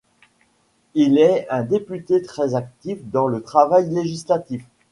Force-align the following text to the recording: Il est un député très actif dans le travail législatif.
Il 0.95 1.19
est 1.19 1.45
un 1.51 1.61
député 1.61 2.23
très 2.23 2.55
actif 2.55 2.97
dans 3.11 3.27
le 3.27 3.43
travail 3.43 3.87
législatif. 3.91 4.65